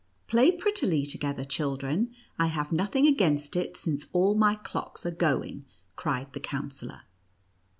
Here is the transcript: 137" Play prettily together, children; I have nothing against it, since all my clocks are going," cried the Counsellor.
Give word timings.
137" 0.31 0.59
Play 0.59 0.59
prettily 0.63 1.05
together, 1.05 1.45
children; 1.45 2.11
I 2.39 2.47
have 2.47 2.71
nothing 2.71 3.05
against 3.05 3.55
it, 3.55 3.77
since 3.77 4.07
all 4.13 4.33
my 4.33 4.55
clocks 4.55 5.05
are 5.05 5.11
going," 5.11 5.65
cried 5.95 6.33
the 6.33 6.39
Counsellor. 6.39 7.01